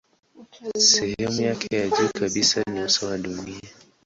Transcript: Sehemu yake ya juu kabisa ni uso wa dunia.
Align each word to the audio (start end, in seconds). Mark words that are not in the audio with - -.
Sehemu 0.77 1.41
yake 1.41 1.75
ya 1.77 1.89
juu 1.89 2.09
kabisa 2.19 2.63
ni 2.73 2.83
uso 2.83 3.07
wa 3.07 3.17
dunia. 3.17 3.61